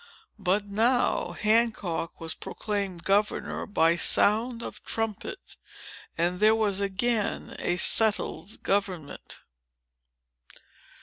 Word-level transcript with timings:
But 0.39 0.65
now, 0.65 1.33
Hancock 1.33 2.19
was 2.19 2.33
proclaimed 2.33 3.03
governor 3.03 3.67
by 3.67 3.95
sound 3.97 4.63
of 4.63 4.83
trumpet; 4.83 5.57
and 6.17 6.39
there 6.39 6.55
was 6.55 6.81
again 6.81 7.55
a 7.59 7.75
settled 7.75 8.63
government." 8.63 9.41